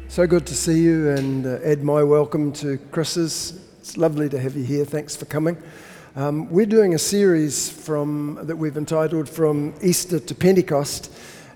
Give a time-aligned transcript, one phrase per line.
[0.10, 3.57] So good to see you and uh, add my welcome to Chris's.
[3.80, 4.84] It's lovely to have you here.
[4.84, 5.55] Thanks for coming.
[6.18, 11.10] Um, we're doing a series from, that we've entitled From Easter to Pentecost.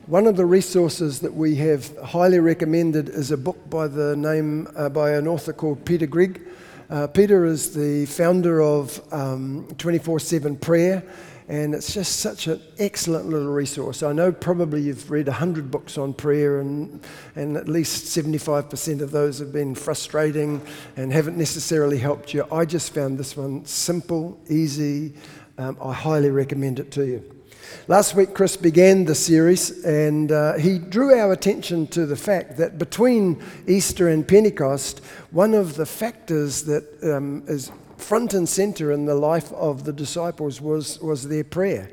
[0.10, 4.68] One of the resources that we have highly recommended is a book by the name
[4.76, 6.42] uh, by an author called Peter Greig.
[6.90, 11.04] Uh, Peter is the founder of um, 24 um, 7 Prayer,
[11.48, 14.02] and it's just such an excellent little resource.
[14.02, 19.12] I know probably you've read 100 books on prayer, and, and at least 75% of
[19.12, 20.60] those have been frustrating
[20.96, 22.48] and haven't necessarily helped you.
[22.52, 25.14] I just found this one simple, easy.
[25.60, 27.39] Um, I highly recommend it to you.
[27.88, 32.58] Last week, Chris began the series, and uh, he drew our attention to the fact
[32.58, 38.92] that between Easter and Pentecost, one of the factors that um, is front and center
[38.92, 41.90] in the life of the disciples was, was their prayer.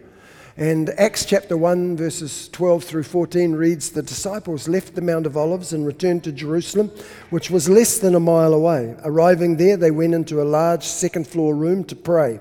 [0.58, 5.36] And Acts chapter 1, verses 12 through 14 reads The disciples left the Mount of
[5.36, 6.90] Olives and returned to Jerusalem,
[7.28, 8.96] which was less than a mile away.
[9.04, 12.40] Arriving there, they went into a large second floor room to pray.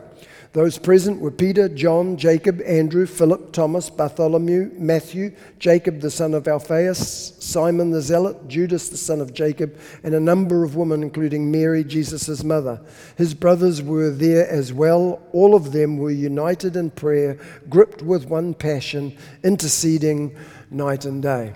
[0.56, 6.48] Those present were Peter, John, Jacob, Andrew, Philip, Thomas, Bartholomew, Matthew, Jacob the son of
[6.48, 11.52] Alphaeus, Simon the Zealot, Judas the son of Jacob, and a number of women, including
[11.52, 12.80] Mary, Jesus' mother.
[13.17, 15.22] His brothers were there as well.
[15.33, 17.38] All of them were united in prayer,
[17.70, 20.38] gripped with one passion, interceding
[20.72, 21.53] night and day.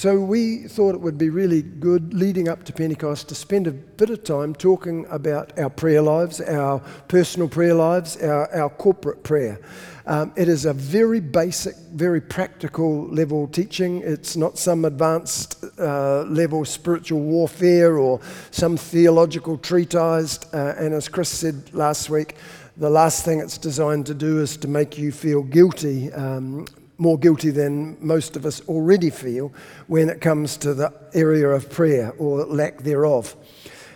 [0.00, 3.70] So we thought it would be really good leading up to Pentecost to spend a
[3.70, 9.22] bit of time talking about our prayer lives, our personal prayer lives, our, our corporate
[9.24, 9.60] prayer.
[10.06, 14.00] Um, it is a very basic, very practical level teaching.
[14.02, 20.40] It's not some advanced uh, level spiritual warfare or some theological treatise.
[20.54, 22.36] Uh, and as Chris said last week,
[22.78, 26.64] the last thing it's designed to do is to make you feel guilty um,
[27.00, 29.52] more guilty than most of us already feel
[29.86, 33.34] when it comes to the area of prayer or lack thereof.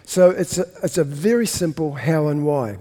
[0.05, 2.79] So it's a, it's a very simple how and why.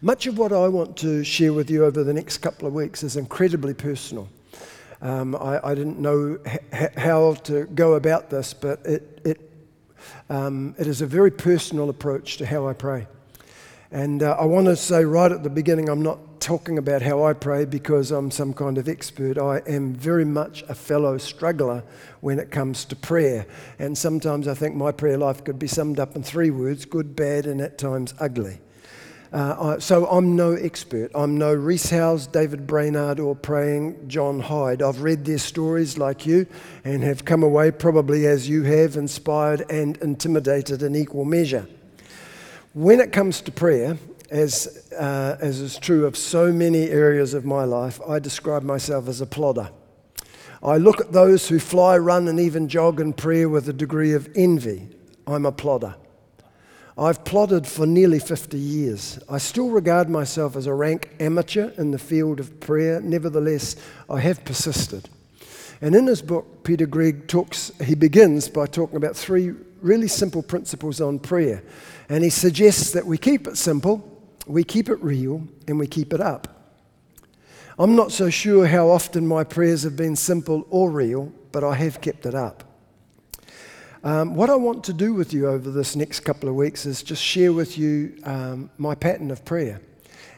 [0.00, 3.02] Much of what I want to share with you over the next couple of weeks
[3.02, 4.28] is incredibly personal.
[5.02, 6.38] Um, I, I, didn't know
[6.96, 9.52] how to go about this, but it, it,
[10.28, 13.06] um, it is a very personal approach to how I pray.
[13.90, 16.18] And uh, I want to say right at the beginning, I'm not
[16.48, 19.36] talking about how I pray because I'm some kind of expert.
[19.36, 21.84] I am very much a fellow struggler
[22.22, 23.44] when it comes to prayer.
[23.78, 27.14] And sometimes I think my prayer life could be summed up in three words good,
[27.14, 28.60] bad, and at times ugly.
[29.30, 31.10] Uh, I, so I'm no expert.
[31.14, 34.80] I'm no Rees Howells, David Brainerd, or praying John Hyde.
[34.80, 36.46] I've read their stories like you
[36.82, 41.68] and have come away probably as you have, inspired and intimidated in equal measure.
[42.72, 43.98] When it comes to prayer,
[44.30, 49.08] as, uh, as is true of so many areas of my life, I describe myself
[49.08, 49.70] as a plodder.
[50.62, 54.12] I look at those who fly, run, and even jog in prayer with a degree
[54.12, 54.88] of envy.
[55.26, 55.94] I'm a plodder.
[56.96, 59.20] I've plodded for nearly 50 years.
[59.28, 63.00] I still regard myself as a rank amateur in the field of prayer.
[63.00, 63.76] Nevertheless,
[64.10, 65.08] I have persisted.
[65.80, 70.42] And in his book, Peter Greig talks, he begins by talking about three really simple
[70.42, 71.62] principles on prayer.
[72.08, 74.17] And he suggests that we keep it simple,
[74.48, 76.58] we keep it real, and we keep it up.
[77.78, 81.74] I'm not so sure how often my prayers have been simple or real, but I
[81.76, 82.64] have kept it up.
[84.02, 87.02] Um, what I want to do with you over this next couple of weeks is
[87.02, 89.80] just share with you um, my pattern of prayer.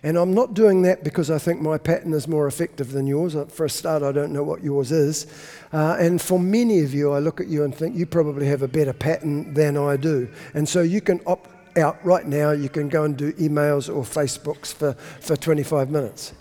[0.03, 3.37] And I'm not doing that because I think my pattern is more effective than yours.
[3.37, 5.26] Uh, for a start, I don't know what yours is.
[5.75, 8.62] Uh, and for many of you, I look at you and think you probably have
[8.62, 10.28] a better pattern than I do.
[10.54, 12.53] And so you can opt out right now.
[12.53, 16.32] You can go and do emails or Facebooks for, for 25 minutes.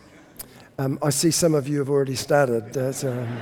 [0.77, 2.75] Um, I see some of you have already started.
[2.75, 3.39] Uh, so, um,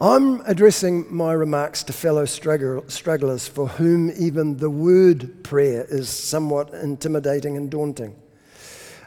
[0.00, 6.72] I'm addressing my remarks to fellow strugglers for whom even the word prayer is somewhat
[6.72, 8.14] intimidating and daunting.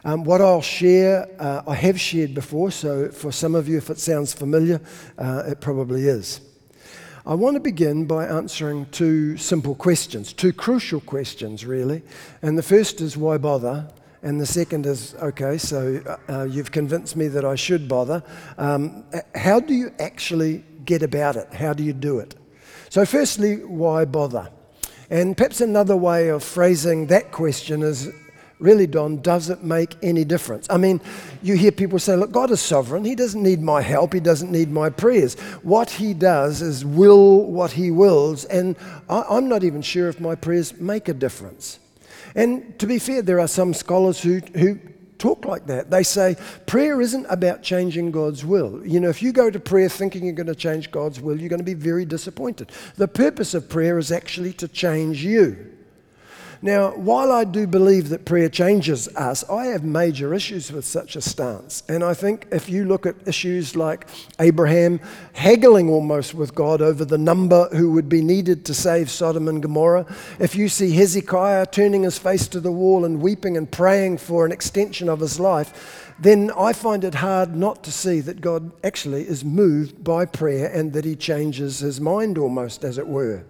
[0.04, 3.88] Um, what I'll share, uh, I have shared before, so for some of you, if
[3.88, 4.82] it sounds familiar,
[5.16, 6.42] uh, it probably is.
[7.24, 12.02] I want to begin by answering two simple questions, two crucial questions, really.
[12.42, 13.88] And the first is why bother?
[14.24, 18.24] And the second is okay, so uh, uh, you've convinced me that I should bother.
[18.58, 19.04] Um,
[19.36, 21.52] how do you actually get about it?
[21.54, 22.34] How do you do it?
[22.88, 24.50] So, firstly, why bother?
[25.08, 28.10] And perhaps another way of phrasing that question is
[28.62, 30.66] really, Don, does it make any difference?
[30.70, 31.00] I mean,
[31.42, 33.04] you hear people say, look, God is sovereign.
[33.04, 34.12] He doesn't need my help.
[34.12, 35.34] He doesn't need my prayers.
[35.62, 38.44] What He does is will what He wills.
[38.44, 38.76] And
[39.08, 41.78] I, I'm not even sure if my prayers make a difference.
[42.34, 44.78] And to be fair, there are some scholars who, who
[45.18, 45.90] talk like that.
[45.90, 46.36] They say
[46.66, 48.84] prayer isn't about changing God's will.
[48.86, 51.48] You know, if you go to prayer thinking you're going to change God's will, you're
[51.48, 52.72] going to be very disappointed.
[52.96, 55.72] The purpose of prayer is actually to change you.
[56.64, 61.16] Now, while I do believe that prayer changes us, I have major issues with such
[61.16, 61.82] a stance.
[61.88, 64.06] And I think if you look at issues like
[64.38, 65.00] Abraham
[65.32, 69.60] haggling almost with God over the number who would be needed to save Sodom and
[69.60, 70.06] Gomorrah,
[70.38, 74.46] if you see Hezekiah turning his face to the wall and weeping and praying for
[74.46, 78.70] an extension of his life, then I find it hard not to see that God
[78.84, 83.44] actually is moved by prayer and that he changes his mind almost, as it were.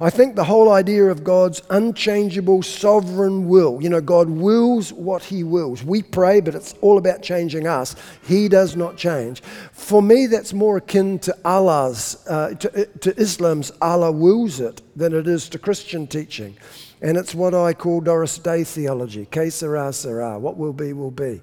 [0.00, 5.24] I think the whole idea of God's unchangeable sovereign will, you know, God wills what
[5.24, 5.84] He wills.
[5.84, 7.94] We pray, but it's all about changing us.
[8.26, 9.40] He does not change.
[9.72, 15.14] For me, that's more akin to Allah's, uh, to, to Islam's Allah wills it than
[15.14, 16.56] it is to Christian teaching.
[17.00, 19.26] And it's what I call Doris Day theology.
[19.26, 20.38] Que sera, sera.
[20.38, 21.42] What will be, will be.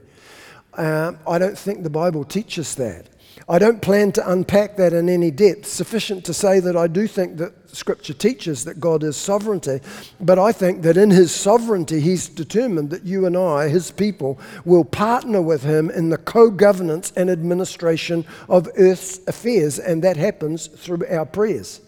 [0.74, 3.07] Uh, I don't think the Bible teaches that.
[3.49, 5.65] I don't plan to unpack that in any depth.
[5.65, 9.79] Sufficient to say that I do think that Scripture teaches that God is sovereignty,
[10.19, 14.39] but I think that in His sovereignty, He's determined that you and I, His people,
[14.65, 20.17] will partner with Him in the co governance and administration of earth's affairs, and that
[20.17, 21.81] happens through our prayers.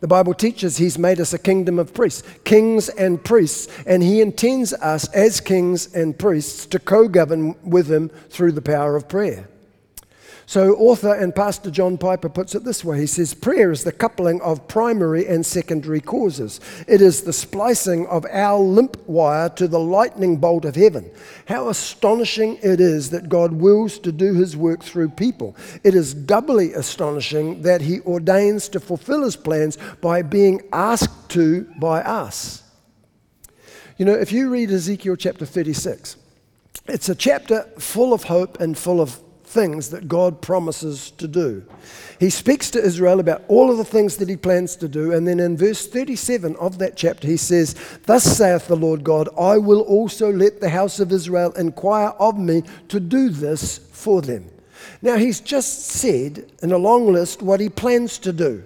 [0.00, 4.20] The Bible teaches He's made us a kingdom of priests, kings and priests, and He
[4.20, 9.08] intends us as kings and priests to co govern with Him through the power of
[9.08, 9.48] prayer.
[10.48, 13.92] So, author and pastor John Piper puts it this way He says, Prayer is the
[13.92, 16.58] coupling of primary and secondary causes.
[16.86, 21.10] It is the splicing of our limp wire to the lightning bolt of heaven.
[21.48, 25.54] How astonishing it is that God wills to do his work through people.
[25.84, 31.70] It is doubly astonishing that he ordains to fulfill his plans by being asked to
[31.78, 32.62] by us.
[33.98, 36.16] You know, if you read Ezekiel chapter 36,
[36.86, 41.64] it's a chapter full of hope and full of things that God promises to do.
[42.20, 45.26] He speaks to Israel about all of the things that he plans to do, and
[45.26, 47.74] then in verse 37 of that chapter, he says,
[48.06, 52.38] Thus saith the Lord God, I will also let the house of Israel inquire of
[52.38, 54.50] me to do this for them.
[55.00, 58.64] Now, he's just said in a long list what he plans to do.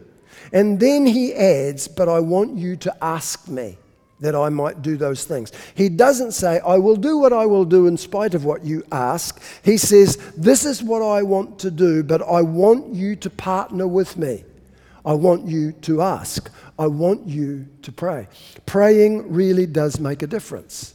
[0.53, 3.79] And then he adds, But I want you to ask me
[4.23, 5.53] that I might do those things.
[5.75, 8.85] He doesn't say, I will do what I will do in spite of what you
[8.91, 9.43] ask.
[9.63, 13.87] He says, This is what I want to do, but I want you to partner
[13.87, 14.45] with me.
[15.05, 16.51] I want you to ask.
[16.79, 18.29] I want you to pray.
[18.65, 20.95] Praying really does make a difference.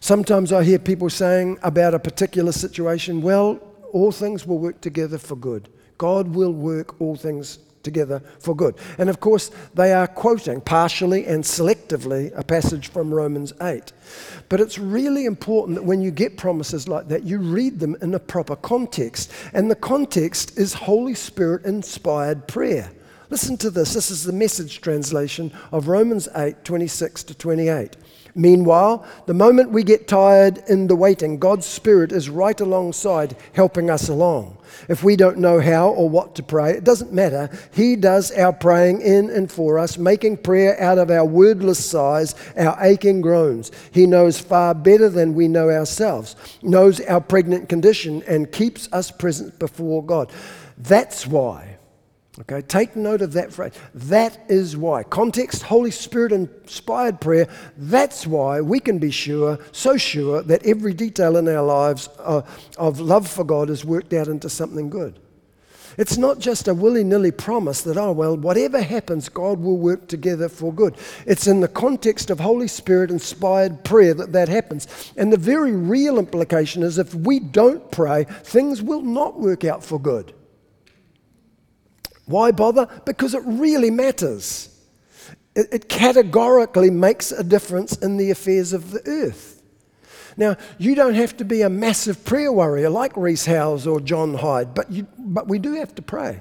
[0.00, 3.60] Sometimes I hear people saying about a particular situation, well,
[3.92, 5.68] all things will work together for good.
[5.96, 8.76] God will work all things together for good.
[8.98, 13.92] And of course, they are quoting partially and selectively a passage from Romans 8.
[14.48, 18.14] But it's really important that when you get promises like that, you read them in
[18.14, 19.32] a proper context.
[19.52, 22.90] And the context is Holy Spirit inspired prayer.
[23.30, 23.94] Listen to this.
[23.94, 27.96] This is the message translation of Romans 8 26 to 28.
[28.34, 33.90] Meanwhile, the moment we get tired in the waiting, God's Spirit is right alongside helping
[33.90, 34.56] us along.
[34.88, 37.50] If we don't know how or what to pray, it doesn't matter.
[37.72, 42.34] He does our praying in and for us, making prayer out of our wordless sighs,
[42.56, 43.70] our aching groans.
[43.90, 49.10] He knows far better than we know ourselves, knows our pregnant condition, and keeps us
[49.10, 50.32] present before God.
[50.78, 51.71] That's why
[52.40, 53.74] Okay, take note of that phrase.
[53.92, 55.02] That is why.
[55.02, 57.46] Context, Holy Spirit inspired prayer.
[57.76, 62.40] That's why we can be sure, so sure, that every detail in our lives uh,
[62.78, 65.18] of love for God is worked out into something good.
[65.98, 70.08] It's not just a willy nilly promise that, oh, well, whatever happens, God will work
[70.08, 70.96] together for good.
[71.26, 75.12] It's in the context of Holy Spirit inspired prayer that that happens.
[75.18, 79.84] And the very real implication is if we don't pray, things will not work out
[79.84, 80.32] for good.
[82.32, 82.88] Why bother?
[83.04, 84.70] Because it really matters.
[85.54, 89.62] It, it, categorically makes a difference in the affairs of the earth.
[90.38, 94.32] Now, you don't have to be a massive prayer warrior like Rees Howells or John
[94.32, 96.40] Hyde, but, you, but we do have to pray.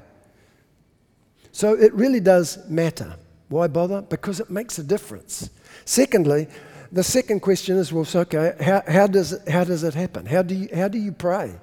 [1.51, 3.17] So it really does matter.
[3.49, 4.01] Why bother?
[4.01, 5.49] Because it makes a difference.
[5.83, 6.47] Secondly,
[6.89, 10.25] the second question is well, okay, how, how, does, it, how does it happen?
[10.25, 11.53] How do, you, how do you pray?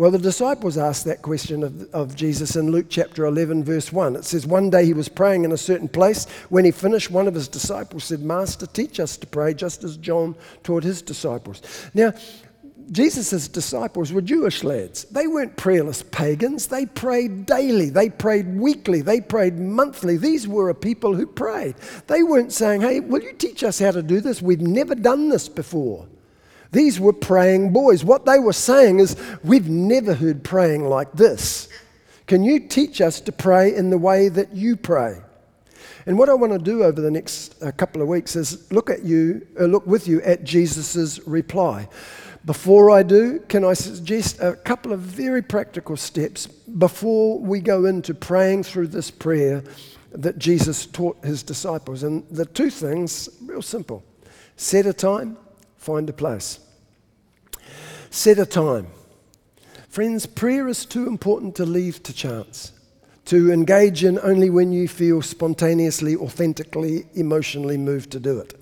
[0.00, 4.16] Well, the disciples asked that question of, of Jesus in Luke chapter 11, verse 1.
[4.16, 6.26] It says, One day he was praying in a certain place.
[6.48, 9.98] When he finished, one of his disciples said, Master, teach us to pray, just as
[9.98, 11.60] John taught his disciples.
[11.92, 12.14] Now,
[12.90, 15.04] Jesus' disciples were Jewish lads.
[15.04, 16.68] They weren't prayerless pagans.
[16.68, 17.90] They prayed daily.
[17.90, 19.02] They prayed weekly.
[19.02, 20.16] They prayed monthly.
[20.16, 21.74] These were a people who prayed.
[22.06, 24.40] They weren't saying, Hey, will you teach us how to do this?
[24.40, 26.08] We've never done this before.
[26.72, 28.04] These were praying boys.
[28.04, 31.68] What they were saying is, We've never heard praying like this.
[32.26, 35.20] Can you teach us to pray in the way that you pray?
[36.06, 38.88] And what I want to do over the next uh, couple of weeks is look
[38.88, 41.88] at you, uh, look with you at Jesus' reply.
[42.44, 47.84] Before I do, can I suggest a couple of very practical steps before we go
[47.84, 49.62] into praying through this prayer
[50.12, 52.02] that Jesus taught his disciples?
[52.02, 54.02] And the two things, real simple
[54.56, 55.36] set a time,
[55.80, 56.60] find a place.
[58.10, 58.86] Set a time.
[59.88, 62.72] Friends, prayer is too important to leave to chance,
[63.24, 68.54] to engage in only when you feel spontaneously, authentically, emotionally moved to do it.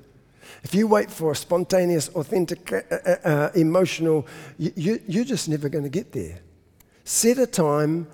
[0.63, 5.69] If you wait for a spontaneous, authentic, uh, uh, uh emotional, you, you're just never
[5.69, 6.39] going to get there.
[7.05, 8.07] Set a time.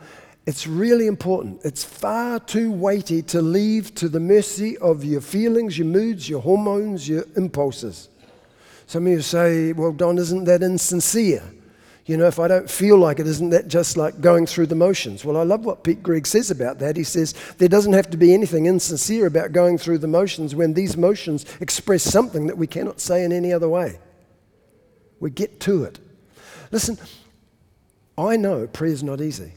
[0.46, 1.60] It's really important.
[1.64, 6.40] It's far too weighty to leave to the mercy of your feelings, your moods, your
[6.40, 8.08] hormones, your impulses.
[8.86, 11.42] Some of you say, well, Don, isn't that insincere?
[12.06, 14.74] You know, if I don't feel like it, isn't that just like going through the
[14.74, 15.24] motions?
[15.24, 16.96] Well, I love what Pete Greig says about that.
[16.96, 20.74] He says there doesn't have to be anything insincere about going through the motions when
[20.74, 23.98] these motions express something that we cannot say in any other way.
[25.18, 25.98] We get to it.
[26.70, 26.98] Listen,
[28.18, 29.52] I know prayer's not easy.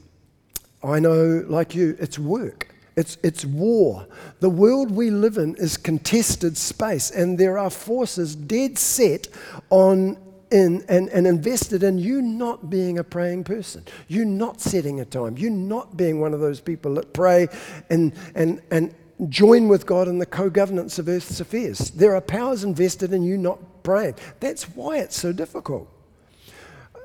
[0.82, 2.74] I know, like you, it's work.
[2.98, 4.08] It's, it's war.
[4.40, 9.28] The world we live in is contested space, and there are forces dead set
[9.70, 10.18] on
[10.50, 15.06] in and, and invested in you not being a praying person, you not setting a
[15.06, 17.50] time, you not being one of those people that pray
[17.90, 18.96] and, and, and
[19.30, 21.92] join with God in the co governance of earth's affairs.
[21.92, 24.16] There are powers invested in you not praying.
[24.40, 25.88] That's why it's so difficult.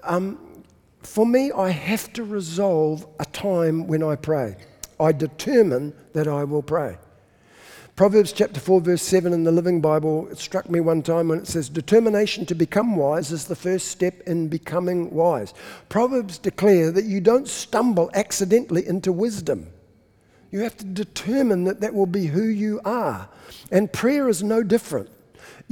[0.04, 0.38] Um,
[1.02, 4.56] for me, I have to resolve a time when I pray.
[5.02, 6.96] I determine that I will pray.
[7.94, 11.38] Proverbs chapter 4, verse 7 in the Living Bible, it struck me one time when
[11.38, 15.52] it says, Determination to become wise is the first step in becoming wise.
[15.90, 19.66] Proverbs declare that you don't stumble accidentally into wisdom.
[20.50, 23.28] You have to determine that that will be who you are.
[23.70, 25.10] And prayer is no different.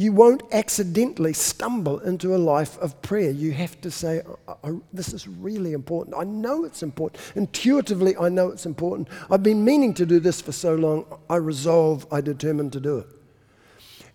[0.00, 3.30] You won't accidentally stumble into a life of prayer.
[3.30, 6.16] You have to say, oh, oh, oh, This is really important.
[6.16, 7.20] I know it's important.
[7.36, 9.08] Intuitively, I know it's important.
[9.30, 11.04] I've been meaning to do this for so long.
[11.28, 13.08] I resolve, I determine to do it.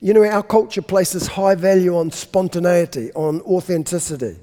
[0.02, 4.38] You know, our culture places high value on spontaneity, on authenticity.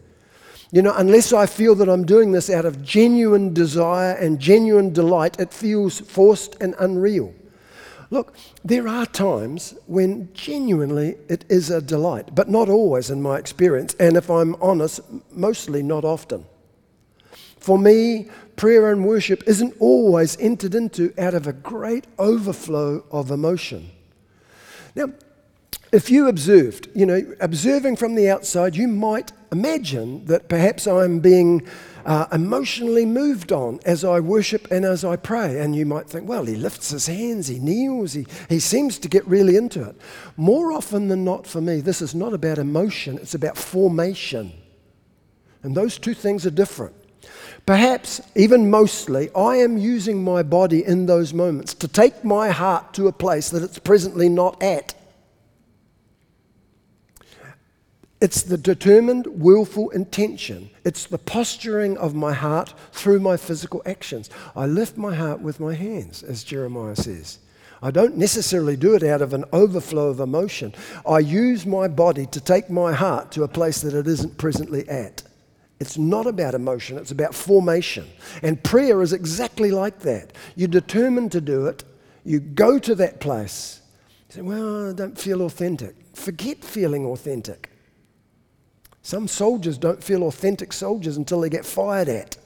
[0.70, 4.92] You know, unless I feel that I'm doing this out of genuine desire and genuine
[4.92, 7.34] delight, it feels forced and unreal.
[8.12, 13.38] Look, there are times when genuinely it is a delight, but not always in my
[13.38, 13.94] experience.
[13.98, 15.00] And if I'm honest,
[15.30, 16.44] mostly not often.
[17.58, 23.30] For me, prayer and worship isn't always entered into out of a great overflow of
[23.30, 23.90] emotion.
[24.94, 25.06] Now,
[25.90, 31.20] if you observed, you know, observing from the outside, you might imagine that perhaps I'm
[31.20, 31.66] being
[32.04, 35.58] uh, emotionally moved on as I worship and as I pray.
[35.58, 39.08] And you might think, well, he lifts his hands, he kneels, he, he seems to
[39.08, 39.96] get really into it.
[40.36, 44.52] More often than not, for me, this is not about emotion, it's about formation.
[45.62, 46.94] And those two things are different.
[47.66, 52.92] Perhaps, even mostly, I am using my body in those moments to take my heart
[52.94, 54.94] to a place that it's presently not at.
[58.22, 60.70] It's the determined, willful intention.
[60.84, 64.30] It's the posturing of my heart through my physical actions.
[64.54, 67.40] I lift my heart with my hands, as Jeremiah says.
[67.82, 70.72] I don't necessarily do it out of an overflow of emotion.
[71.04, 74.88] I use my body to take my heart to a place that it isn't presently
[74.88, 75.24] at.
[75.80, 78.06] It's not about emotion, it's about formation.
[78.44, 80.32] And prayer is exactly like that.
[80.54, 81.82] You're determined to do it,
[82.24, 83.80] you go to that place.
[84.28, 85.96] You say, Well, I don't feel authentic.
[86.14, 87.71] Forget feeling authentic.
[89.02, 92.36] Some soldiers don't feel authentic soldiers until they get fired at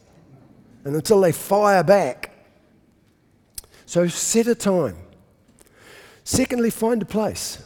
[0.84, 2.32] and until they fire back.
[3.84, 4.96] So set a time.
[6.24, 7.62] Secondly, find a place.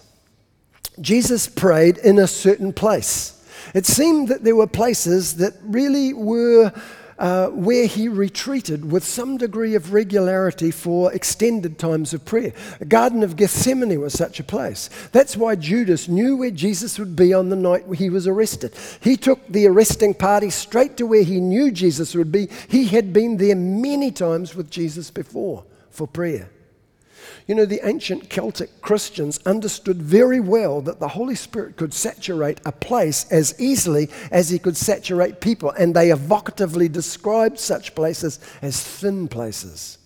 [1.01, 3.43] Jesus prayed in a certain place.
[3.75, 6.73] It seemed that there were places that really were
[7.21, 12.53] uh, where he retreated with some degree of regularity for extended times of prayer.
[12.79, 14.89] The Garden of Gethsemane was such a place.
[15.13, 18.75] That's why Judas knew where Jesus would be on the night he was arrested.
[19.01, 22.49] He took the arresting party straight to where he knew Jesus would be.
[22.69, 26.49] He had been there many times with Jesus before for prayer.
[27.51, 32.61] You know, the ancient Celtic Christians understood very well that the Holy Spirit could saturate
[32.65, 38.39] a place as easily as he could saturate people, and they evocatively described such places
[38.63, 39.99] as thin places.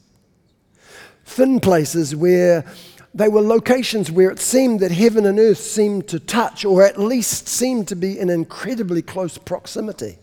[1.26, 2.64] Thin places where
[3.12, 6.98] they were locations where it seemed that heaven and earth seemed to touch, or at
[6.98, 10.16] least seemed to be in incredibly close proximity.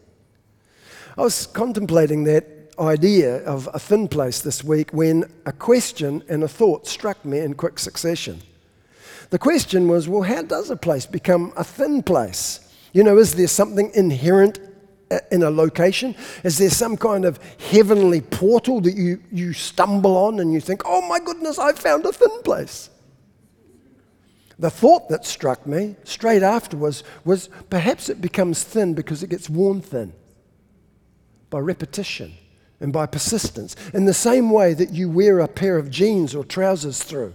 [1.16, 6.44] I was contemplating that idea of a thin place this week when a question and
[6.44, 8.42] a thought struck me in quick succession.
[9.30, 12.60] The question was well, how does a place become a thin place?
[12.94, 14.60] You know, is there something inherent
[15.10, 16.16] uh, in a location?
[16.44, 20.82] Is there some kind of heavenly portal that you, you stumble on and you think,
[20.86, 22.90] oh my goodness, I found a thin place?
[24.60, 29.50] The thought that struck me straight afterwards was perhaps it becomes thin because it gets
[29.50, 30.14] worn thin
[31.50, 32.34] by repetition
[32.82, 33.76] and by persistence.
[33.94, 37.34] In the same way that you wear a pair of jeans or trousers through.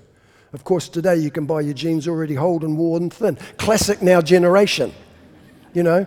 [0.53, 3.39] Of course, today you can buy your jeans already old and worn and thin.
[3.57, 4.93] Classic now generation.
[5.73, 6.07] You know,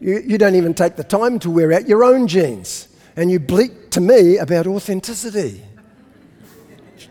[0.00, 2.88] you, you don't even take the time to wear out your own jeans.
[3.16, 5.62] And you bleat to me about authenticity.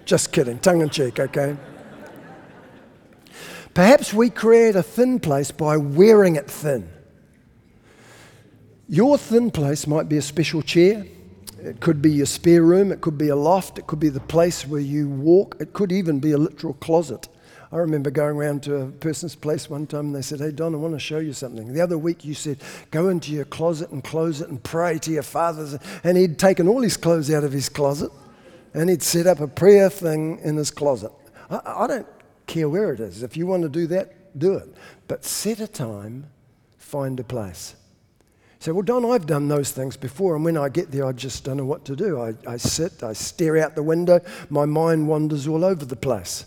[0.06, 1.56] Just kidding, tongue in cheek, okay?
[3.74, 6.90] Perhaps we create a thin place by wearing it thin.
[8.94, 11.08] Your thin place might be a special chair.
[11.64, 12.92] It could be your spare room.
[12.92, 13.80] It could be a loft.
[13.80, 15.58] It could be the place where you walk.
[15.60, 17.28] It could even be a literal closet.
[17.72, 20.76] I remember going around to a person's place one time and they said, Hey, Don,
[20.76, 21.74] I want to show you something.
[21.74, 22.60] The other week you said,
[22.92, 25.76] Go into your closet and close it and pray to your father's.
[26.04, 28.12] And he'd taken all his clothes out of his closet
[28.76, 31.12] and he'd set up a prayer thing in his closet.
[31.50, 32.08] I, I don't
[32.46, 33.24] care where it is.
[33.24, 34.70] If you want to do that, do it.
[35.08, 36.28] But set a time,
[36.78, 37.76] find a place
[38.64, 41.44] say, Well, Don, I've done those things before, and when I get there, I just
[41.44, 42.22] don't know what to do.
[42.22, 46.46] I, I sit, I stare out the window, my mind wanders all over the place.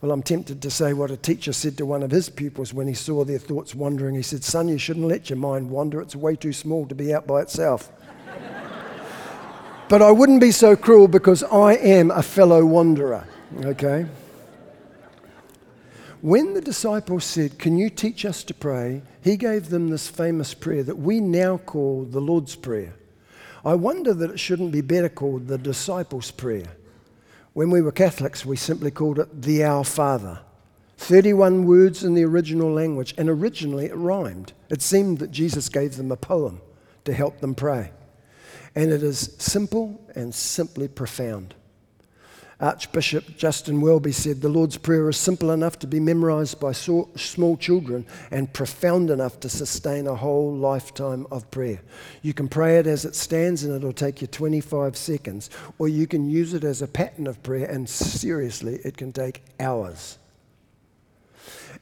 [0.00, 2.86] Well, I'm tempted to say what a teacher said to one of his pupils when
[2.86, 4.14] he saw their thoughts wandering.
[4.14, 6.00] He said, Son, you shouldn't let your mind wander.
[6.00, 7.90] It's way too small to be out by itself.
[9.88, 13.26] but I wouldn't be so cruel because I am a fellow wanderer,
[13.62, 14.06] okay?
[16.22, 19.02] When the disciples said, Can you teach us to pray?
[19.22, 22.94] he gave them this famous prayer that we now call the Lord's Prayer.
[23.64, 26.76] I wonder that it shouldn't be better called the disciples' prayer.
[27.52, 30.40] When we were Catholics, we simply called it the Our Father.
[30.98, 34.52] 31 words in the original language, and originally it rhymed.
[34.70, 36.60] It seemed that Jesus gave them a poem
[37.04, 37.90] to help them pray.
[38.76, 41.54] And it is simple and simply profound.
[42.58, 47.10] Archbishop Justin Welby said the Lord's Prayer is simple enough to be memorized by so,
[47.14, 51.82] small children and profound enough to sustain a whole lifetime of prayer.
[52.22, 56.06] You can pray it as it stands and it'll take you 25 seconds, or you
[56.06, 60.16] can use it as a pattern of prayer, and seriously, it can take hours.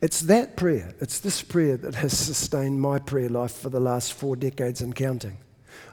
[0.00, 4.12] It's that prayer, it's this prayer that has sustained my prayer life for the last
[4.12, 5.38] four decades and counting.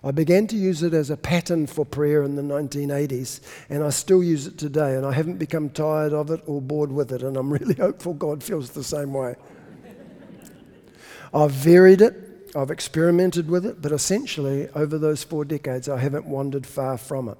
[0.03, 3.91] I began to use it as a pattern for prayer in the 1980s, and I
[3.91, 7.21] still use it today, and I haven't become tired of it or bored with it,
[7.21, 9.35] and I'm really hopeful God feels the same way.
[11.33, 12.15] I've varied it,
[12.55, 17.29] I've experimented with it, but essentially, over those four decades, I haven't wandered far from
[17.29, 17.37] it.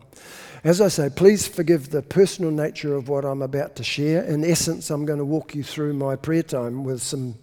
[0.63, 4.24] As I say, please forgive the personal nature of what I'm about to share.
[4.24, 7.36] In essence, I'm going to walk you through my prayer time with some,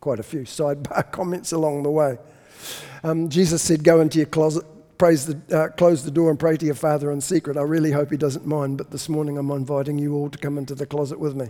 [0.00, 2.18] quite a few sidebar comments along the way.
[3.02, 4.64] Um, Jesus said, Go into your closet,
[4.98, 7.56] the, uh, close the door, and pray to your Father in secret.
[7.56, 10.58] I really hope he doesn't mind, but this morning I'm inviting you all to come
[10.58, 11.48] into the closet with me.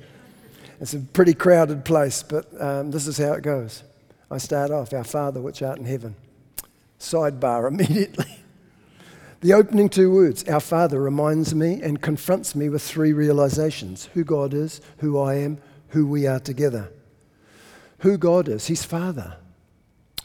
[0.80, 3.82] It's a pretty crowded place, but um, this is how it goes.
[4.30, 6.14] I start off, Our Father which art in heaven.
[6.98, 8.38] Sidebar immediately.
[9.40, 14.22] The opening two words, Our Father, reminds me and confronts me with three realizations who
[14.22, 15.58] God is, who I am,
[15.88, 16.92] who we are together.
[18.00, 19.36] Who God is, He's Father.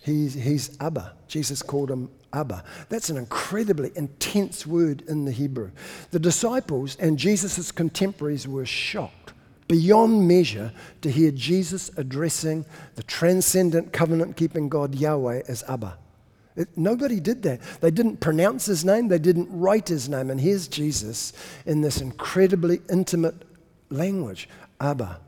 [0.06, 1.14] He's, he's Abba.
[1.28, 2.64] Jesus called him Abba.
[2.90, 5.72] That's an incredibly intense word in the Hebrew.
[6.12, 9.34] The disciples and Jesus' contemporaries were shocked
[9.68, 15.98] beyond measure to hear Jesus addressing the transcendent covenant keeping God Yahweh as Abba.
[16.56, 17.62] It, nobody did that.
[17.82, 20.30] They didn't pronounce his name, they didn't write his name.
[20.30, 21.34] And here's Jesus
[21.66, 23.42] in this incredibly intimate
[23.90, 25.20] language Abba.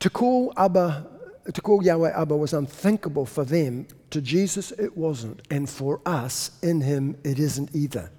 [0.00, 1.06] To call Abba
[1.54, 3.86] to call Yahweh Abba was unthinkable for them.
[4.10, 5.42] To Jesus, it wasn't.
[5.50, 8.10] And for us, in him, it isn't either.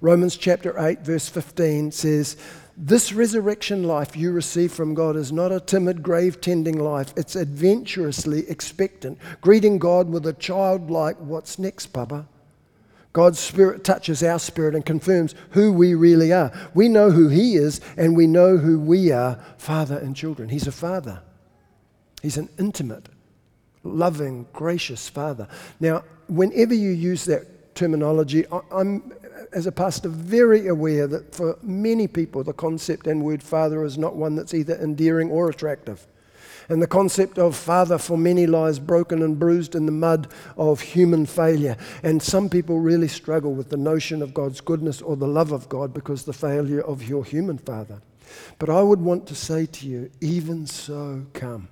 [0.00, 2.36] Romans chapter 8, verse 15 says,
[2.76, 7.12] This resurrection life you receive from God is not a timid, grave tending life.
[7.16, 12.28] It's adventurously expectant, greeting God with a childlike, What's next, Papa?
[13.12, 16.52] God's Spirit touches our spirit and confirms who we really are.
[16.74, 20.50] We know who He is, and we know who we are, father and children.
[20.50, 21.22] He's a father,
[22.22, 23.08] He's an intimate,
[23.84, 25.48] loving, gracious father.
[25.80, 29.12] Now, whenever you use that terminology, I'm,
[29.52, 33.96] as a pastor, very aware that for many people, the concept and word father is
[33.96, 36.06] not one that's either endearing or attractive.
[36.68, 40.28] And the concept of father for many lies broken and bruised in the mud
[40.58, 41.78] of human failure.
[42.02, 45.70] And some people really struggle with the notion of God's goodness or the love of
[45.70, 48.02] God because the failure of your human father.
[48.58, 51.68] But I would want to say to you, even so, come.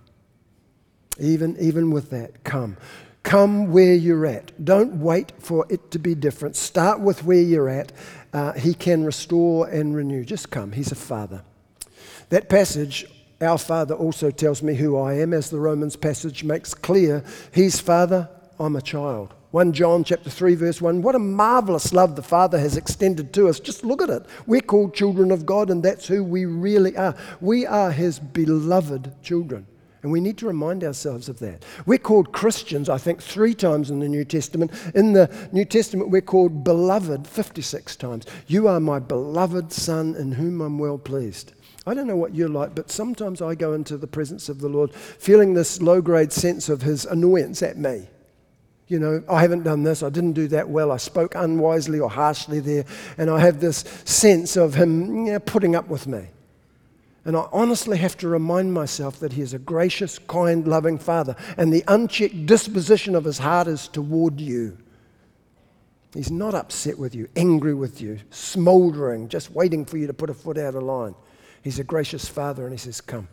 [1.18, 2.76] Even, even with that, come.
[3.22, 4.64] Come where you're at.
[4.64, 6.54] Don't wait for it to be different.
[6.56, 7.92] Start with where you're at.
[8.32, 10.24] Uh, he can restore and renew.
[10.24, 10.72] Just come.
[10.72, 11.42] He's a father.
[12.28, 13.06] That passage
[13.40, 17.22] our Father also tells me who I am, as the Romans passage makes clear.
[17.52, 19.34] He's Father, I'm a child.
[19.50, 23.48] 1 John chapter 3 verse 1 what a marvelous love the father has extended to
[23.48, 26.94] us just look at it we're called children of God and that's who we really
[26.96, 29.66] are we are his beloved children
[30.06, 31.64] and we need to remind ourselves of that.
[31.84, 34.70] We're called Christians, I think, three times in the New Testament.
[34.94, 38.24] In the New Testament, we're called beloved 56 times.
[38.46, 41.54] You are my beloved Son in whom I'm well pleased.
[41.88, 44.68] I don't know what you're like, but sometimes I go into the presence of the
[44.68, 48.06] Lord feeling this low grade sense of His annoyance at me.
[48.86, 52.08] You know, I haven't done this, I didn't do that well, I spoke unwisely or
[52.08, 52.84] harshly there,
[53.18, 56.28] and I have this sense of Him you know, putting up with me.
[57.26, 61.34] And I honestly have to remind myself that He is a gracious, kind, loving Father,
[61.56, 64.78] and the unchecked disposition of His heart is toward you.
[66.14, 70.30] He's not upset with you, angry with you, smoldering, just waiting for you to put
[70.30, 71.16] a foot out of line.
[71.62, 73.26] He's a gracious Father, and He says, Come.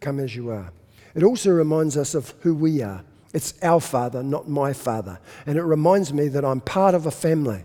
[0.00, 0.72] Come as you are.
[1.14, 3.04] It also reminds us of who we are.
[3.34, 5.18] It's our Father, not my Father.
[5.44, 7.64] And it reminds me that I'm part of a family.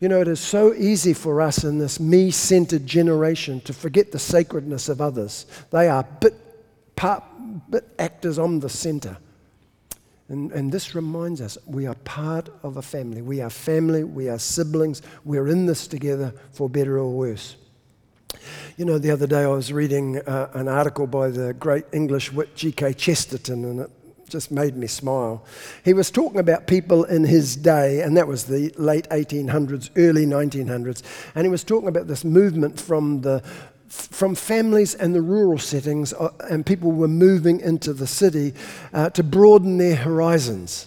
[0.00, 4.12] You know, it is so easy for us in this me centered generation to forget
[4.12, 5.44] the sacredness of others.
[5.70, 6.34] They are bit,
[6.96, 7.22] part,
[7.70, 9.18] bit actors on the center.
[10.30, 13.20] And, and this reminds us we are part of a family.
[13.20, 17.56] We are family, we are siblings, we're in this together for better or worse.
[18.78, 22.32] You know, the other day I was reading uh, an article by the great English
[22.32, 22.94] wit G.K.
[22.94, 23.90] Chesterton, and it
[24.30, 25.44] just made me smile.
[25.84, 30.24] He was talking about people in his day, and that was the late 1800s, early
[30.24, 31.02] 1900s,
[31.34, 33.42] and he was talking about this movement from the
[33.90, 38.54] from families and the rural settings, uh, and people were moving into the city
[38.92, 40.86] uh, to broaden their horizons.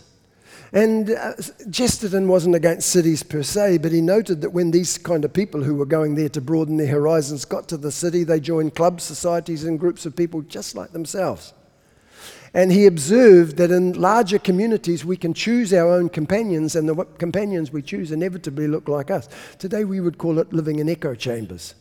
[0.74, 1.34] And uh,
[1.72, 5.62] Chesterton wasn't against cities per se, but he noted that when these kind of people
[5.62, 9.04] who were going there to broaden their horizons got to the city, they joined clubs,
[9.04, 11.54] societies, and groups of people just like themselves.
[12.54, 17.04] And he observed that in larger communities, we can choose our own companions, and the
[17.18, 19.28] companions we choose inevitably look like us.
[19.58, 21.74] Today, we would call it living in echo chambers.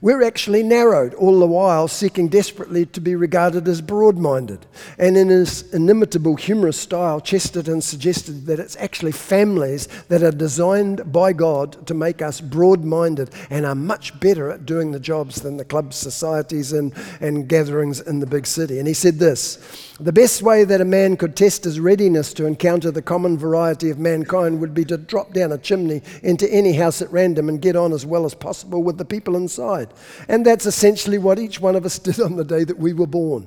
[0.00, 4.66] We're actually narrowed, all the while seeking desperately to be regarded as broad minded.
[4.98, 11.12] And in his inimitable humorous style, Chesterton suggested that it's actually families that are designed
[11.12, 15.42] by God to make us broad minded and are much better at doing the jobs
[15.42, 18.78] than the clubs, societies, and, and gatherings in the big city.
[18.78, 22.46] And he said this The best way that a man could test his readiness to
[22.46, 26.72] encounter the common variety of mankind would be to drop down a chimney into any
[26.72, 29.92] house at random and get on as well as possible with the people inside.
[30.26, 33.06] And that's essentially what each one of us did on the day that we were
[33.06, 33.46] born.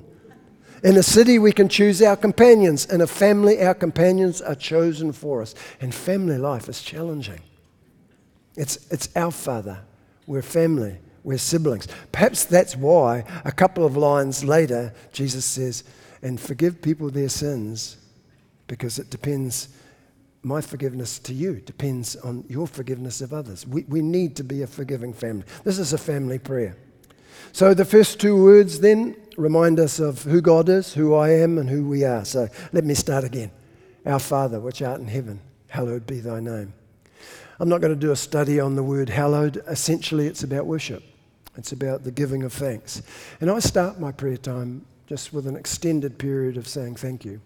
[0.84, 2.86] In a city, we can choose our companions.
[2.86, 5.56] In a family, our companions are chosen for us.
[5.80, 7.40] And family life is challenging.
[8.54, 9.80] It's, it's our father.
[10.28, 10.98] We're family.
[11.24, 11.88] We're siblings.
[12.12, 15.82] Perhaps that's why a couple of lines later, Jesus says,
[16.24, 17.98] and forgive people their sins
[18.66, 19.68] because it depends
[20.42, 23.66] my forgiveness to you depends on your forgiveness of others.
[23.66, 25.44] We, we need to be a forgiving family.
[25.64, 26.76] This is a family prayer.
[27.52, 31.56] So the first two words then remind us of who God is, who I am,
[31.56, 32.24] and who we are.
[32.24, 33.50] So let me start again.
[34.04, 36.74] Our Father, which art in heaven, hallowed be thy name.
[37.58, 39.62] I'm not going to do a study on the word hallowed.
[39.66, 41.02] Essentially, it's about worship,
[41.56, 43.02] it's about the giving of thanks.
[43.40, 47.40] And I start my prayer time just with an extended period of saying thank you.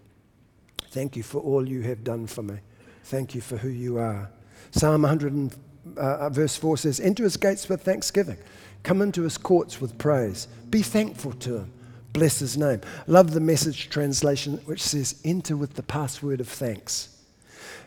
[0.91, 2.59] Thank you for all you have done for me.
[3.03, 4.29] Thank you for who you are.
[4.71, 5.51] Psalm 100,
[5.97, 8.37] uh, uh, verse 4 says, Enter his gates with thanksgiving,
[8.83, 10.47] come into his courts with praise.
[10.69, 11.73] Be thankful to him,
[12.13, 12.81] Bless his name.
[13.07, 17.15] Love the message translation which says, enter with the password of thanks.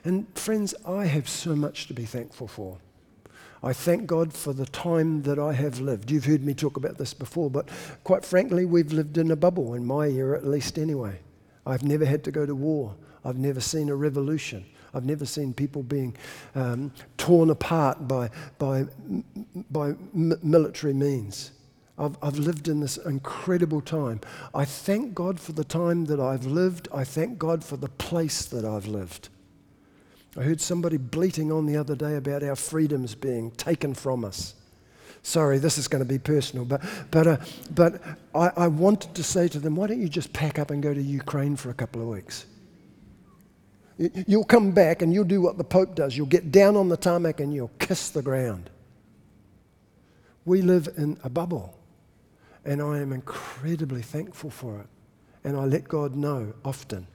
[0.04, 2.78] And friends, I have so much to be thankful for.
[3.62, 6.10] I thank God for the time that I have lived.
[6.10, 7.68] You've heard me talk about this before, but
[8.02, 11.20] quite frankly, we've lived in a bubble, in my era at least anyway.
[11.64, 12.96] I've never had to go to war.
[13.24, 14.64] I've never seen a revolution.
[14.94, 16.16] I've never seen people being
[16.54, 18.86] um, torn apart by, by,
[19.70, 21.52] by m- military means.
[21.98, 24.20] I've, I've lived in this incredible time.
[24.54, 26.88] I thank God for the time that I've lived.
[26.92, 29.28] I thank God for the place that I've lived.
[30.36, 34.54] I heard somebody bleating on the other day about our freedoms being taken from us.
[35.22, 37.36] Sorry, this is going to be personal, but, but, uh,
[37.74, 38.02] but
[38.34, 40.92] I, I wanted to say to them, why don't you just pack up and go
[40.92, 42.46] to Ukraine for a couple of weeks?
[43.98, 46.16] You'll come back and you'll do what the Pope does.
[46.16, 48.70] You'll get down on the tarmac and you'll kiss the ground.
[50.44, 51.78] We live in a bubble,
[52.64, 54.86] and I am incredibly thankful for it.
[55.44, 57.06] And I let God know often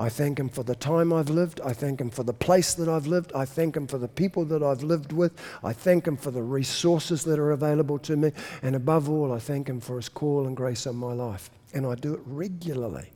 [0.00, 1.60] I thank Him for the time I've lived.
[1.60, 3.34] I thank Him for the place that I've lived.
[3.34, 5.38] I thank Him for the people that I've lived with.
[5.62, 8.32] I thank Him for the resources that are available to me.
[8.62, 11.50] And above all, I thank Him for His call and grace on my life.
[11.74, 13.10] And I do it regularly.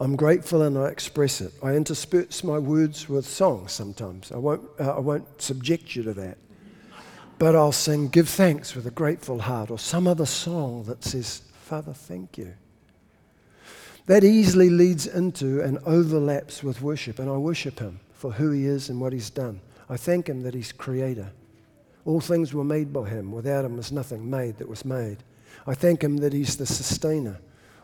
[0.00, 1.52] I'm grateful and I express it.
[1.62, 4.32] I intersperse my words with songs sometimes.
[4.32, 6.36] I won't, uh, I won't subject you to that.
[7.38, 11.42] But I'll sing, Give Thanks with a Grateful Heart, or some other song that says,
[11.62, 12.54] Father, thank you.
[14.08, 18.64] That easily leads into and overlaps with worship, and I worship Him for who He
[18.64, 19.60] is and what He's done.
[19.90, 21.30] I thank Him that He's Creator.
[22.06, 23.30] All things were made by Him.
[23.32, 25.18] Without Him was nothing made that was made.
[25.66, 27.38] I thank Him that He's the sustainer.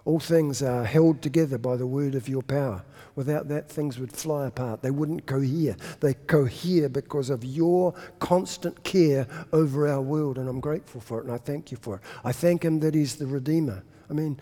[0.07, 2.83] All things are held together by the word of your power.
[3.17, 4.81] Without that, things would fly apart.
[4.81, 5.77] They wouldn't cohere.
[6.01, 11.25] They cohere because of your constant care over our world, and I'm grateful for it,
[11.25, 12.01] and I thank you for it.
[12.25, 13.83] I thank Him that He's the Redeemer.
[14.09, 14.39] I mean,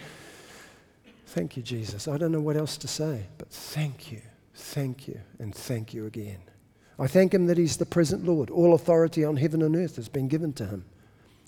[1.33, 2.09] Thank you, Jesus.
[2.09, 4.21] I don't know what else to say, but thank you,
[4.55, 6.37] thank you, and thank you again.
[6.99, 8.51] I thank him that he's the present Lord.
[8.51, 10.85] All authority on heaven and earth has been given to him.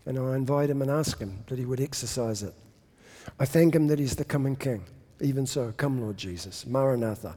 [0.06, 2.54] And I invite him and ask him that he would exercise it.
[3.38, 4.86] I thank him that he's the coming king.
[5.20, 6.64] Even so, come, Lord Jesus.
[6.66, 7.36] Maranatha.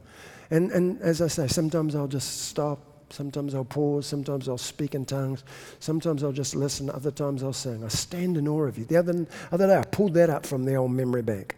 [0.50, 2.80] And, and as I say, sometimes I'll just stop.
[3.10, 4.06] Sometimes I'll pause.
[4.06, 5.44] Sometimes I'll speak in tongues.
[5.80, 6.88] Sometimes I'll just listen.
[6.88, 7.84] Other times I'll sing.
[7.84, 8.86] I stand in awe of you.
[8.86, 11.54] The other, other day I pulled that up from the old memory bank.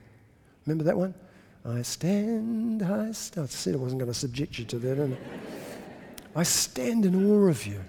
[0.66, 1.14] Remember that one?
[1.64, 5.18] I stand, I, st- I said I wasn't going to subject you to that.
[6.35, 7.81] I stand in awe of you.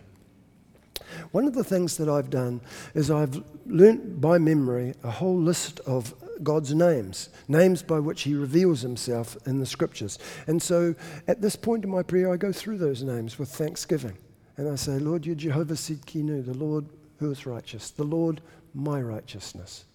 [1.31, 2.61] One of the things that I've done
[2.93, 8.33] is I've learnt by memory a whole list of God's names, names by which He
[8.33, 10.17] reveals Himself in the Scriptures.
[10.47, 10.95] And so
[11.27, 14.17] at this point in my prayer, I go through those names with thanksgiving.
[14.57, 16.85] And I say, Lord, you're Jehovah Tsidkenu, the Lord
[17.19, 18.41] who is righteous, the Lord
[18.73, 19.85] my righteousness.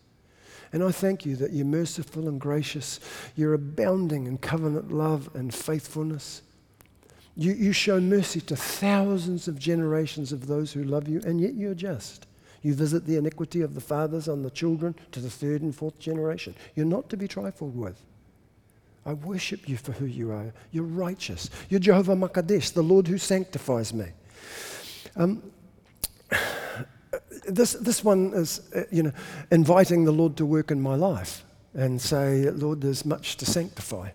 [0.72, 3.00] And I thank you that you're merciful and gracious.
[3.34, 6.42] You're abounding in covenant love and faithfulness.
[7.36, 11.54] You, you show mercy to thousands of generations of those who love you, and yet
[11.54, 12.26] you're just.
[12.62, 15.98] You visit the iniquity of the fathers on the children to the third and fourth
[15.98, 16.54] generation.
[16.74, 18.00] You're not to be trifled with.
[19.04, 20.52] I worship you for who you are.
[20.72, 21.48] You're righteous.
[21.68, 24.06] You're Jehovah Makadesh, the Lord who sanctifies me.
[25.14, 25.42] Um,
[27.46, 29.12] this, this one is, uh, you know,
[29.50, 34.10] inviting the Lord to work in my life and say, Lord, there's much to sanctify.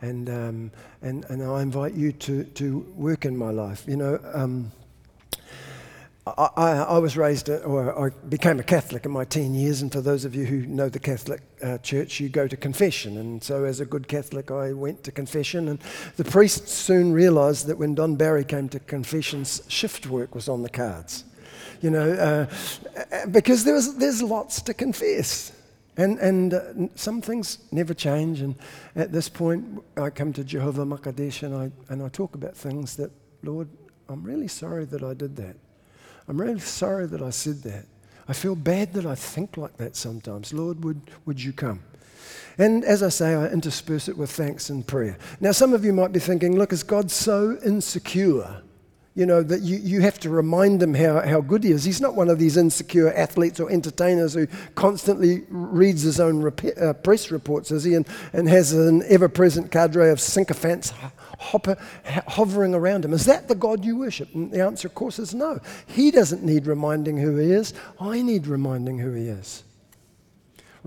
[0.00, 0.70] And, um,
[1.02, 3.84] and, and I invite you to, to work in my life.
[3.86, 4.70] You know, um,
[6.26, 9.82] I, I, I, was raised, uh, or I became a Catholic in my teen years,
[9.82, 13.16] and for those of you who know the Catholic uh, Church, you go to confession.
[13.16, 15.80] And so, as a good Catholic, I went to confession, and
[16.16, 20.62] the priest soon realized that when Don Barry came to confessions, shift work was on
[20.62, 21.24] the cards
[21.80, 25.52] you know, uh, because there's, there's lots to confess.
[25.96, 26.60] And, and uh,
[26.94, 28.40] some things never change.
[28.40, 28.54] And
[28.94, 32.96] at this point, I come to Jehovah Makadesh and I, and I talk about things
[32.96, 33.10] that,
[33.42, 33.68] Lord,
[34.08, 35.56] I'm really sorry that I did that.
[36.28, 37.86] I'm really sorry that I said that.
[38.28, 40.52] I feel bad that I think like that sometimes.
[40.52, 41.80] Lord, would, would you come?
[42.58, 45.16] And as I say, I intersperse it with thanks and prayer.
[45.40, 48.62] Now, some of you might be thinking, look, is God so insecure
[49.18, 51.82] you know, that you, you have to remind him how, how good he is.
[51.82, 56.78] He's not one of these insecure athletes or entertainers who constantly reads his own rep-
[56.80, 57.94] uh, press reports, is he?
[57.94, 60.92] And, and has an ever present cadre of sycophants
[61.40, 61.76] hopper,
[62.28, 63.12] hovering around him.
[63.12, 64.32] Is that the God you worship?
[64.36, 65.58] And the answer, of course, is no.
[65.88, 67.74] He doesn't need reminding who he is.
[67.98, 69.64] I need reminding who he is.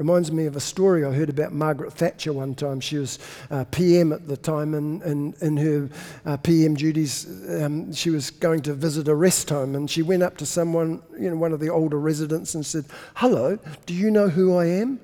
[0.01, 2.79] Reminds me of a story I heard about Margaret Thatcher one time.
[2.79, 3.19] She was
[3.51, 5.89] uh, PM at the time, and in, in, her
[6.25, 7.27] uh, PM duties,
[7.61, 11.03] um, she was going to visit a rest home, and she went up to someone,
[11.19, 14.65] you know, one of the older residents, and said, "Hello, do you know who I
[14.65, 14.99] am?"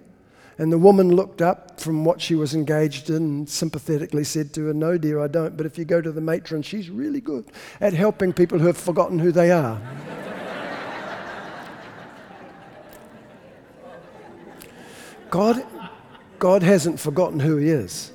[0.57, 4.65] And the woman looked up from what she was engaged in and sympathetically said to
[4.65, 5.55] her, No, dear, I don't.
[5.55, 7.45] But if you go to the matron, she's really good
[7.79, 9.79] at helping people who have forgotten who they are.
[15.29, 15.65] God,
[16.39, 18.11] God hasn't forgotten who He is.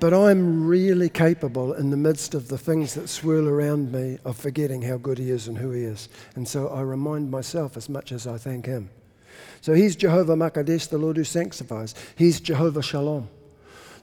[0.00, 4.36] But I'm really capable in the midst of the things that swirl around me of
[4.36, 6.08] forgetting how good He is and who He is.
[6.36, 8.90] And so I remind myself as much as I thank Him.
[9.60, 11.96] So He's Jehovah Makadesh, the Lord who sanctifies.
[12.14, 13.28] He's Jehovah Shalom,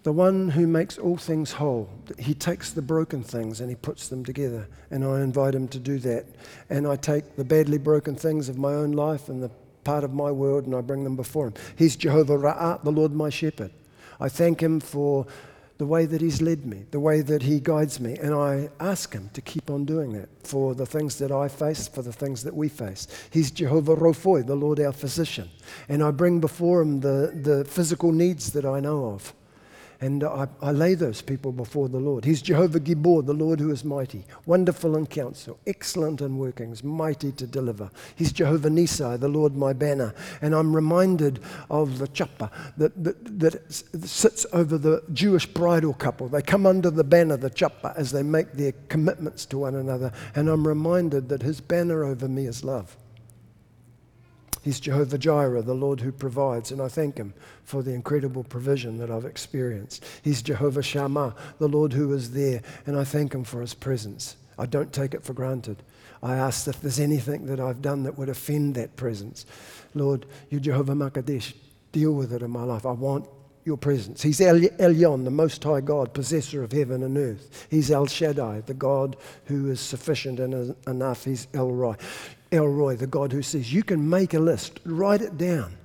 [0.04, 1.90] the one who makes all things whole.
[2.20, 4.68] He takes the broken things and He puts them together.
[4.92, 6.26] And I invite Him to do that.
[6.70, 9.52] And I take the badly broken things of my own life and the
[9.86, 11.54] part of my world and I bring them before Him.
[11.78, 13.72] He's Jehovah Ra'ah, the Lord my shepherd.
[14.20, 15.26] I thank Him for
[15.78, 19.14] the way that He's led me, the way that He guides me, and I ask
[19.14, 22.44] Him to keep on doing that for the things that I face, for the things
[22.44, 23.08] that we face.
[23.30, 25.50] He's Jehovah Rophoi, the Lord our physician,
[25.88, 29.34] and I bring before Him the, the physical needs that I know of.
[30.02, 32.26] And I, I, lay those people before the Lord.
[32.26, 37.32] He's Jehovah Gibor, the Lord who is mighty, wonderful in counsel, excellent in workings, mighty
[37.34, 37.90] to deliver.
[38.16, 40.14] He's Jehovah Nisai, the Lord my banner.
[40.42, 43.74] And I'm reminded of the chuppah that, that, that
[44.06, 46.28] sits over the Jewish bridal couple.
[46.28, 50.12] They come under the banner, the chuppah, as they make their commitments to one another.
[50.36, 52.98] And I'm reminded that his banner over me is love.
[54.66, 58.98] He's Jehovah Jireh, the Lord who provides, and I thank Him for the incredible provision
[58.98, 60.04] that I've experienced.
[60.24, 64.38] He's Jehovah Shammah, the Lord who is there, and I thank Him for His presence.
[64.58, 65.84] I don't take it for granted.
[66.24, 69.46] I ask if there's anything that I've done that would offend that presence.
[69.94, 71.54] Lord, you Jehovah Makadesh,
[71.92, 72.88] deal with it in my life.
[72.88, 73.28] I want
[73.66, 74.24] your presence.
[74.24, 77.68] He's El- Elyon, the Most High God, possessor of heaven and earth.
[77.70, 81.24] He's El Shaddai, the God who is sufficient and enough.
[81.24, 81.96] He's El Roi.
[82.56, 85.78] El Roi, the God who says, You can make a list, write it down.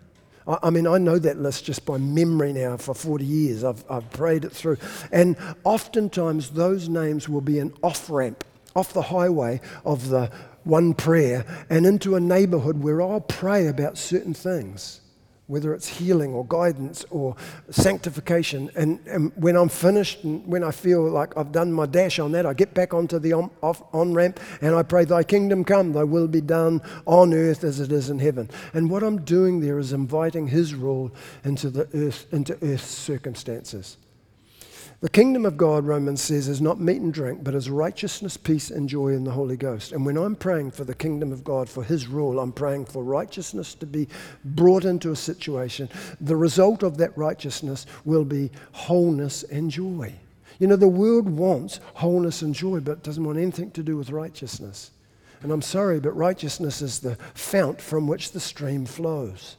[0.47, 3.65] I, I mean, I know that list just by memory now for 40 years.
[3.65, 4.79] I've, I've prayed it through.
[5.13, 10.31] And oftentimes, those names will be an off ramp, off the highway of the
[10.65, 15.01] one prayer, and into a neighborhood where I'll pray about certain things
[15.51, 17.35] whether it's healing or guidance or
[17.71, 18.71] sanctification.
[18.77, 22.33] And, and, when I'm finished and when I feel like I've done my dash on
[22.33, 25.93] that, I get back onto the on, on ramp and I pray, Thy kingdom come,
[25.93, 28.49] Thy will be done on earth as it is in heaven.
[28.73, 31.11] And what I'm doing there is inviting His rule
[31.43, 33.97] into the earth, into earth's circumstances.
[35.01, 38.71] The kingdom of God, Romans says, is not meat and drink, but is righteousness, peace,
[38.71, 39.93] and joy in the Holy Ghost.
[39.93, 43.03] And when I'm praying for the kingdom of God, for His rule, I'm praying for
[43.03, 44.09] righteousness to be
[44.45, 45.89] brought into a situation.
[46.21, 50.13] The result of that righteousness will be wholeness and joy.
[50.59, 53.97] You know, the world wants wholeness and joy, but it doesn't want anything to do
[53.97, 54.91] with righteousness.
[55.43, 59.57] And I'm sorry, but righteousness is the fount from which the stream flows.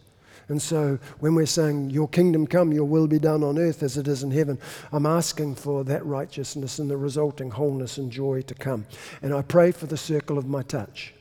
[0.52, 3.98] And so when we're saying, Your kingdom come, your will be done on earth as
[3.98, 4.60] it is in heaven,
[4.92, 8.86] I'm asking for that righteousness and the resulting wholeness and joy to come.
[9.22, 11.14] And I pray for the circle of my touch.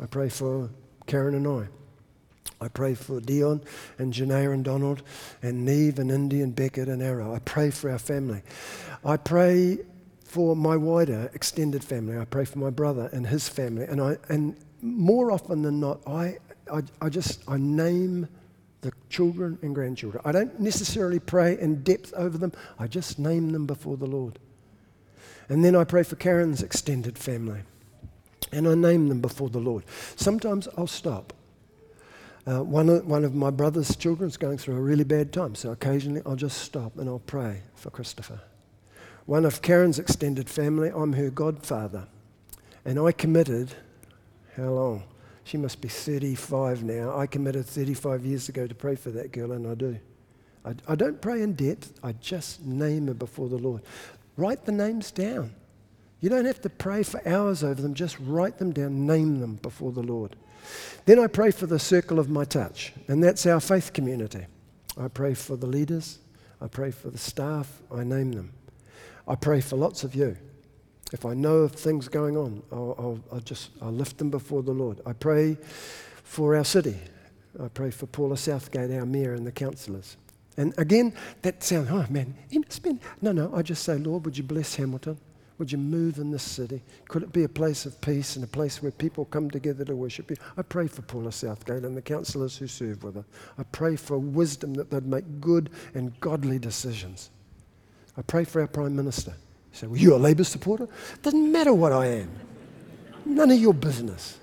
[0.00, 0.70] I pray for
[1.06, 1.66] Karen and I.
[2.64, 3.62] I pray for Dion
[3.98, 5.02] and Janae and Donald
[5.42, 7.34] and Neve and Indy and Beckett and Arrow.
[7.34, 8.42] I pray for our family.
[9.04, 9.78] I pray
[10.22, 12.16] for my wider extended family.
[12.16, 13.86] I pray for my brother and his family.
[13.86, 16.38] And, I, and more often than not, I,
[16.72, 18.28] I, I just I name
[19.08, 20.22] children and grandchildren.
[20.24, 24.38] I don't necessarily pray in depth over them, I just name them before the Lord.
[25.48, 27.60] And then I pray for Karen's extended family.
[28.52, 29.84] And I name them before the Lord.
[30.16, 31.32] Sometimes I'll stop.
[32.46, 35.54] Uh, one, of, one of my brother's children is going through a really bad time,
[35.54, 38.40] so occasionally I'll just stop and I'll pray for Christopher.
[39.26, 42.06] One of Karen's extended family, I'm her godfather.
[42.86, 43.74] And I committed,
[44.56, 45.02] how long?
[45.48, 47.18] She must be 35 now.
[47.18, 49.98] I committed 35 years ago to pray for that girl, and I do.
[50.62, 53.80] I, I don't pray in depth, I just name her before the Lord.
[54.36, 55.54] Write the names down.
[56.20, 59.54] You don't have to pray for hours over them, just write them down, name them
[59.54, 60.36] before the Lord.
[61.06, 64.44] Then I pray for the circle of my touch, and that's our faith community.
[65.00, 66.18] I pray for the leaders,
[66.60, 68.52] I pray for the staff, I name them.
[69.26, 70.36] I pray for lots of you.
[71.12, 74.62] If I know of things going on, I'll, I'll, I'll, just I'll lift them before
[74.62, 75.00] the Lord.
[75.06, 75.56] I pray
[76.22, 76.96] for our city.
[77.62, 80.16] I pray for Paula Southgate, our mayor, and the councillors.
[80.56, 82.98] And again, that sounds, oh man, be.
[83.22, 85.18] No, no, I just say, Lord, would you bless Hamilton?
[85.58, 86.82] Would you move in this city?
[87.08, 89.96] Could it be a place of peace and a place where people come together to
[89.96, 90.36] worship you?
[90.56, 93.24] I pray for Paula Southgate and the councillors who serve with her.
[93.58, 97.30] I pray for wisdom that they'd make good and godly decisions.
[98.16, 99.34] I pray for our Prime Minister.
[99.78, 100.88] Say, Well, you're a Labour supporter?
[101.22, 102.30] Doesn't matter what I am.
[103.24, 104.40] None of your business.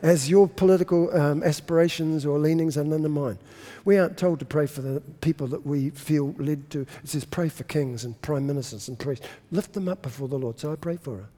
[0.00, 3.36] As your political um, aspirations or leanings are none of mine.
[3.84, 6.82] We aren't told to pray for the people that we feel led to.
[6.82, 9.26] It says pray for kings and prime ministers and priests.
[9.50, 10.60] Lift them up before the Lord.
[10.60, 11.28] So I pray for her.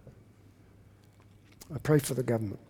[1.75, 2.61] I pray for the government.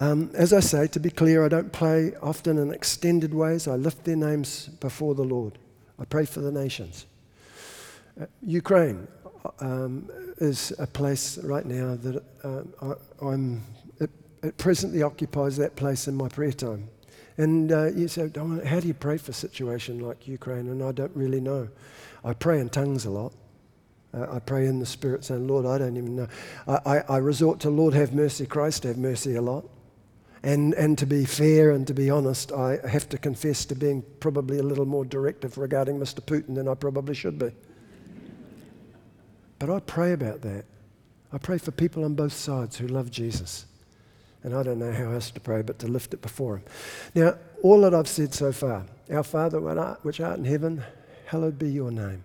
[0.00, 3.66] Um, as I say, to be clear, I don't pray often in extended ways.
[3.66, 5.56] I lift their names before the Lord.
[5.98, 7.06] I pray for the nations.
[8.20, 9.08] Uh, Ukraine
[9.60, 10.08] um,
[10.38, 13.62] is a place right now that uh, I, am
[13.98, 14.10] it,
[14.42, 16.88] it presently occupies that place in my prayer time.
[17.36, 18.30] And uh, you say,
[18.64, 20.68] how do you pray for a situation like Ukraine?
[20.68, 21.68] And I don't really know.
[22.24, 23.32] I pray in tongues a lot.
[24.14, 26.28] Uh, I pray in the Spirit saying, Lord, I don't even know.
[26.68, 29.68] I, I, I, resort to Lord, have mercy, Christ, have mercy a lot.
[30.44, 34.04] And, and to be fair and to be honest, I have to confess to being
[34.20, 36.20] probably a little more directive regarding Mr.
[36.20, 37.50] Putin than I probably should be.
[39.58, 40.64] But I pray about that.
[41.32, 43.66] I pray for people on both sides who love Jesus.
[44.42, 46.64] And I don't know how else to pray but to lift it before Him.
[47.14, 49.58] Now, all that I've said so far Our Father,
[50.02, 50.84] which art in heaven,
[51.26, 52.22] hallowed be your name.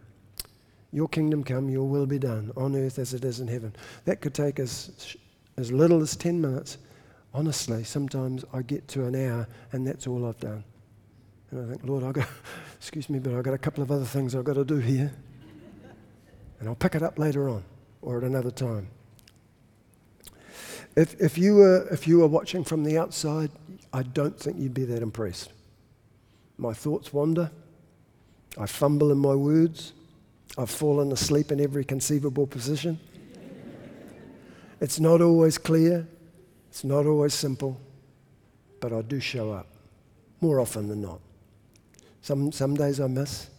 [0.92, 3.74] Your kingdom come, your will be done on earth as it is in heaven.
[4.06, 5.16] That could take as,
[5.56, 6.78] as little as 10 minutes.
[7.34, 10.64] Honestly, sometimes I get to an hour and that's all I've done.
[11.52, 12.28] And I think, Lord, I've got,
[12.76, 15.14] excuse me, but I've got a couple of other things I've got to do here.
[16.60, 17.64] And I'll pick it up later on
[18.01, 18.88] or at another time.
[20.95, 23.51] If, if, you were, if you were watching from the outside,
[23.93, 25.53] I don't think you'd be that impressed.
[26.57, 27.51] My thoughts wander.
[28.57, 29.93] I fumble in my words.
[30.57, 32.99] I've fallen asleep in every conceivable position.
[34.82, 36.07] it's not always clear.
[36.70, 37.80] It's not always simple.
[38.82, 39.68] But I do show up
[40.41, 41.20] more often than not.
[42.22, 43.49] Some, some days I miss,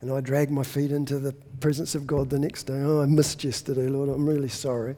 [0.00, 2.80] and I drag my feet into the presence of God the next day.
[2.80, 4.08] Oh, I missed yesterday, Lord.
[4.08, 4.96] I'm really sorry.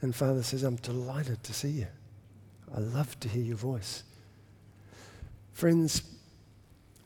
[0.00, 1.86] And Father says, I'm delighted to see you.
[2.74, 4.02] I love to hear your voice.
[5.52, 6.02] Friends,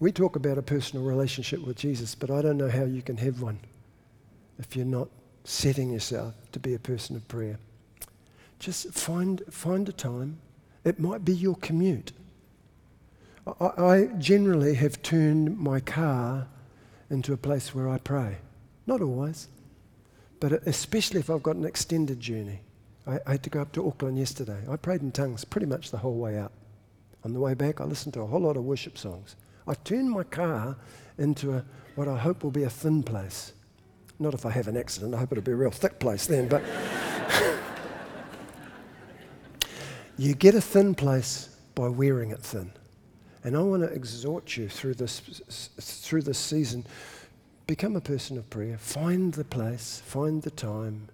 [0.01, 3.17] we talk about a personal relationship with Jesus, but I don't know how you can
[3.19, 3.61] have one
[4.59, 5.09] if you're not
[5.45, 7.59] setting yourself to be a person of prayer.
[8.59, 10.39] Just find, find a time.
[10.85, 12.13] It might be your commute.
[13.47, 16.47] I, generally have turned my car
[17.11, 18.37] into a place where I pray.
[18.87, 19.49] Not always,
[20.39, 22.61] but especially if I've got an extended journey.
[23.07, 24.59] I, I, had to go up to Auckland yesterday.
[24.71, 26.53] I prayed in tongues pretty much the whole way up.
[27.25, 29.35] On the way back, I listened to a whole lot of worship songs.
[29.67, 30.77] I turned my car
[31.19, 31.65] into a,
[31.97, 33.53] what I hope will be a thin place.
[34.19, 36.47] Not if I have an accident, I hope it'll be a real thick place then,
[36.47, 36.63] but
[40.17, 42.71] you get a thin place by wearing it thin.
[43.45, 45.21] And I want to exhort you through this,
[45.81, 46.87] through this season
[47.67, 48.77] become a person of prayer.
[48.79, 51.09] Find the place, find the time,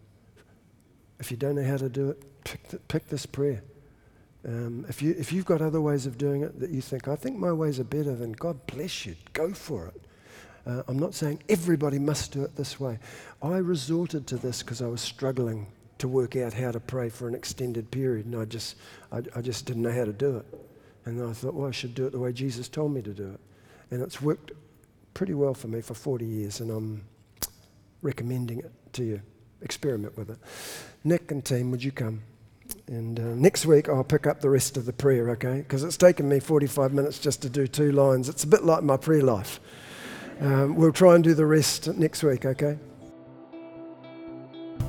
[1.20, 3.62] if you don't know how to do it, pick, the, pick this prayer.
[4.46, 7.16] Um, if, you, if you've got other ways of doing it that you think, I
[7.16, 9.16] think my ways are better, then God bless you.
[9.32, 10.02] Go for it.
[10.66, 12.98] Uh, I'm not saying everybody must do it this way.
[13.42, 15.66] I resorted to this because I was struggling
[15.98, 18.76] to work out how to pray for an extended period, and I just,
[19.10, 20.67] I, I just didn't know how to do it.
[21.08, 23.30] And I thought, well, I should do it the way Jesus told me to do
[23.30, 23.40] it.
[23.90, 24.52] And it's worked
[25.14, 27.04] pretty well for me for 40 years, and I'm
[28.02, 29.22] recommending it to you
[29.62, 30.38] experiment with it.
[31.04, 32.20] Nick and team, would you come?
[32.86, 35.58] And uh, next week I'll pick up the rest of the prayer, okay?
[35.58, 38.28] Because it's taken me 45 minutes just to do two lines.
[38.28, 39.60] It's a bit like my prayer life.
[40.40, 42.78] Um, we'll try and do the rest next week, okay?